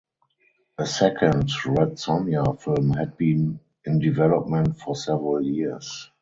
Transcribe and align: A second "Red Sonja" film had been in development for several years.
A 0.79 0.85
second 0.87 1.47
"Red 1.63 1.91
Sonja" 1.99 2.59
film 2.59 2.89
had 2.93 3.17
been 3.17 3.59
in 3.85 3.99
development 3.99 4.79
for 4.79 4.95
several 4.95 5.43
years. 5.43 6.09